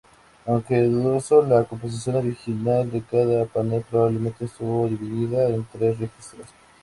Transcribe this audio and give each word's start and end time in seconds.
Aunque 0.47 0.81
dudoso, 0.81 1.43
la 1.43 1.63
composición 1.65 2.15
original 2.15 2.89
de 2.89 3.03
cada 3.03 3.45
panel 3.45 3.85
probablemente 3.87 4.45
estuvo 4.45 4.87
dividida 4.87 5.47
en 5.49 5.63
tres 5.71 5.99
registros. 5.99 6.47